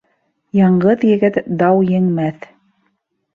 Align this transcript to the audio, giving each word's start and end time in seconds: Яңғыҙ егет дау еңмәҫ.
Яңғыҙ 0.59 1.05
егет 1.09 1.37
дау 1.59 1.85
еңмәҫ. 1.91 2.49